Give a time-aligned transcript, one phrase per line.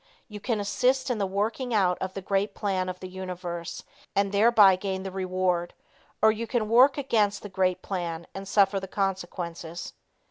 [0.27, 3.83] You can assist in the working out of the great plan of the universe
[4.15, 5.75] and thereby gain the reward,
[6.23, 9.93] or you can work against the great plan and suffer the consequences.